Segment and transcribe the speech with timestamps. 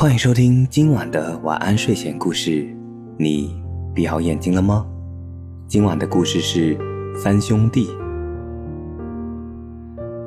[0.00, 2.64] 欢迎收听今晚的晚安睡前故事。
[3.16, 3.60] 你
[3.92, 4.86] 闭好眼睛了吗？
[5.66, 6.78] 今晚的故事是
[7.20, 7.88] 三兄弟。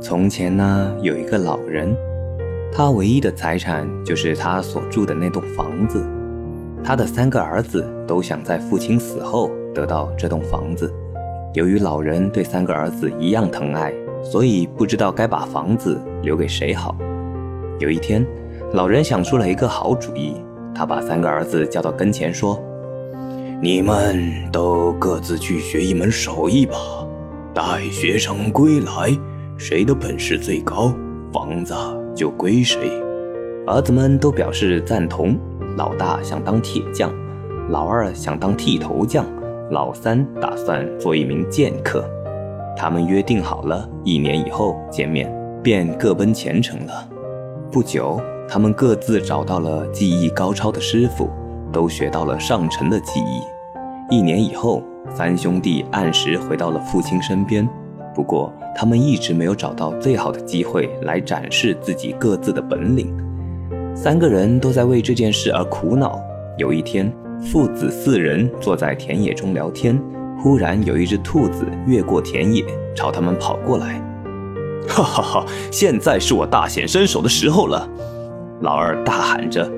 [0.02, 1.96] 从前呢，有一个老人，
[2.70, 6.06] 他唯一的财产就是他所住的那栋房子。
[6.83, 10.94] 他的三个儿子都想在父亲死后得到这栋房子。
[11.53, 16.94] 由于老人对三个儿子一样疼爱，所以不知道该把房子留给谁好。
[17.80, 18.28] 有一天，
[18.74, 20.36] 老人想出了一个好主意，
[20.74, 22.58] 他把三个儿子叫到跟前说
[23.62, 26.78] ：“你们都各自去学一门手艺吧，
[27.54, 29.18] 待学成归来，
[29.58, 30.94] 谁的本事最高，
[31.34, 31.74] 房子
[32.16, 32.80] 就归谁。”
[33.68, 35.38] 儿子们都表示赞同。
[35.78, 37.12] 老大想当铁匠，
[37.70, 39.26] 老二想当剃头匠。
[39.70, 42.04] 老三打算做一名剑客，
[42.76, 47.08] 他们约定好了，一年以后见面，便各奔前程了。
[47.72, 48.20] 不久，
[48.54, 51.30] 他们各自找到了技艺高超的师傅，
[51.71, 53.41] 都学到了上乘的技艺。
[54.10, 54.84] 一年以后，
[55.16, 57.66] 三兄弟按时回到了父亲身边，
[58.13, 63.16] 不过他们一直没有找到最好的机会来展示自己各自的本领。
[63.96, 66.19] 三个人都在为这件事而苦恼。
[66.57, 67.09] 有一天，
[67.41, 69.97] 父子四人坐在田野中聊天，
[70.38, 74.02] 忽然有一只兔子越过田野，朝他们跑过来。
[74.89, 75.45] 哈哈哈！
[75.72, 77.88] 现在是我大显身手的时候了！
[78.61, 79.69] 老二大喊着。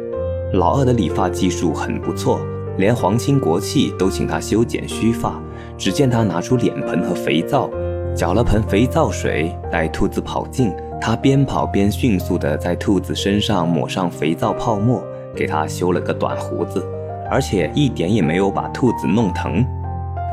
[0.54, 2.40] 老二的理发技术很不错，
[2.78, 5.42] 连皇亲国戚都请他修剪须发。
[5.78, 7.70] 只见他拿出脸盆和肥皂，
[8.16, 15.02] 搅了盆肥皂水，待兔子跑近，他边跑边迅速地在兔子身上抹上肥皂泡沫，
[15.34, 16.86] 给它修了个短胡子。
[17.32, 19.66] 而且一点也没有把兔子弄疼。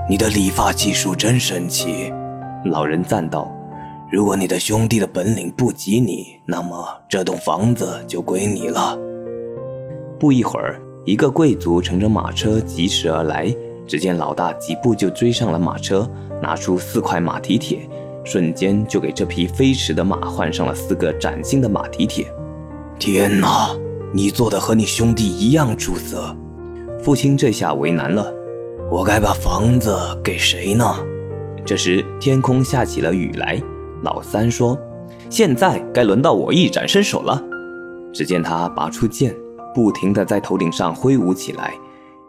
[0.08, 2.12] 你的理发技术真神奇，
[2.64, 3.50] 老人赞道。
[4.12, 8.98] 如果你的兄弟的本领不及你，那么这栋房子就归你了。
[10.19, 13.55] 不一会儿，一个贵族乘着马车疾驰而来。
[13.86, 16.08] 只见老大几步就追上了马车，
[16.40, 17.89] 拿出四块马蹄铁，
[18.24, 22.33] 瞬间就给这匹飞驰的马换上了四个崭新的马蹄铁。
[23.01, 23.70] 天哪，
[24.13, 26.36] 你做的和你兄弟一样出色！
[27.02, 28.33] 父亲这下为难了，
[28.90, 30.96] 我该把房子给谁呢？
[31.64, 33.61] 这时天空下起了雨来。
[34.02, 34.78] 老三说
[35.28, 37.42] ：“现在该轮到我一展身手了。”
[38.12, 39.34] 只见他拔出剑，
[39.74, 41.74] 不停地在头顶上挥舞起来，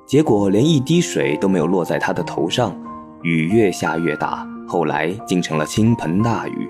[0.06, 2.76] 结果连一滴水都没有落在他的头上。
[3.24, 6.70] 雨越下越大，后来竟成了倾盆大雨。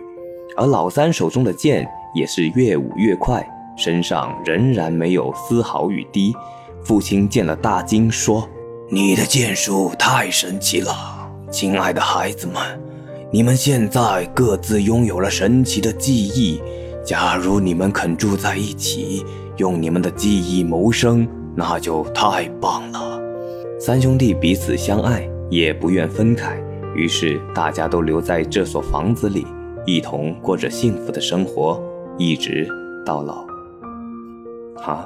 [0.57, 3.45] 而老三手中的剑也是越舞越快，
[3.77, 6.35] 身上仍然没有丝毫雨滴。
[6.83, 8.47] 父亲见了大惊，说
[8.91, 10.93] ：“你的剑术太神奇了，
[11.49, 12.55] 亲爱的孩子们，
[13.33, 16.61] 你们现在各自拥有了神奇的记忆。
[17.01, 19.25] 假如你们肯住在一起，
[19.55, 21.25] 用你们的记忆谋生，
[21.55, 23.21] 那就太棒了。”
[23.79, 26.61] 三兄弟彼此相爱，也不愿分开，
[26.93, 29.47] 于是大家都留在这所房子里，
[29.85, 31.81] 一同过着幸福的生活，
[32.17, 32.67] 一直
[33.05, 33.45] 到老。
[34.75, 35.05] 哈。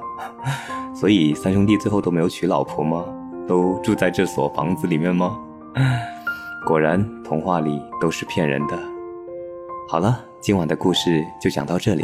[1.00, 3.06] 所以三兄弟最后都没有娶老婆吗？
[3.48, 5.38] 都住在这所房子里面吗？
[6.66, 8.76] 果然童话里都是骗人的。
[9.88, 12.04] 好了，今晚的故事就讲到这里。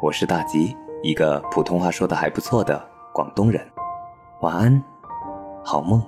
[0.00, 2.80] 我是大吉，一个普通话说的还不错的
[3.12, 3.60] 广东人。
[4.40, 4.80] 晚安，
[5.64, 6.00] 好梦。